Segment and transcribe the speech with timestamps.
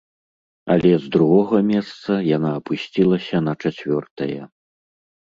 [0.75, 4.39] Але з другога месца яна апусцілася на чацвёртае.